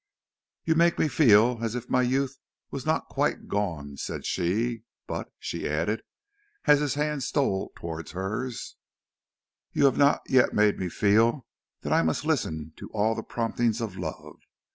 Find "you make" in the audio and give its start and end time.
0.65-0.97